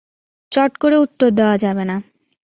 চট 0.51 0.71
করে 0.77 0.97
উত্তর 0.97 1.29
দেওয়া 1.31 1.55
যাবে 1.57 1.83
না। 1.85 1.95